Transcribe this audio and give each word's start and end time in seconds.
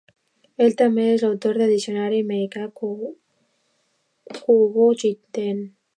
Ell 0.67 0.71
també 0.79 1.03
és 1.09 1.25
l'autor 1.25 1.59
del 1.61 1.69
diccionari 1.73 2.23
"Meikai 2.31 2.67
Kokugo 2.81 4.91
Jiten". 5.05 5.63